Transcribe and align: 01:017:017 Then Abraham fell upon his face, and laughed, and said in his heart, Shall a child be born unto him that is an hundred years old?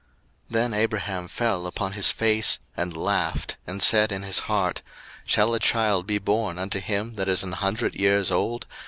01:017:017 0.01 0.09
Then 0.53 0.73
Abraham 0.73 1.27
fell 1.27 1.67
upon 1.67 1.91
his 1.91 2.09
face, 2.09 2.57
and 2.75 2.97
laughed, 2.97 3.57
and 3.67 3.83
said 3.83 4.11
in 4.11 4.23
his 4.23 4.39
heart, 4.49 4.81
Shall 5.27 5.53
a 5.53 5.59
child 5.59 6.07
be 6.07 6.17
born 6.17 6.57
unto 6.57 6.79
him 6.79 7.13
that 7.17 7.27
is 7.29 7.43
an 7.43 7.51
hundred 7.51 7.93
years 7.93 8.31
old? 8.31 8.65